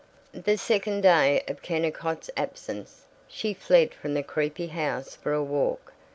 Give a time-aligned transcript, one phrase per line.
[0.33, 3.05] The second day of Kennicott's absence.
[3.27, 5.93] She fled from the creepy house for a walk.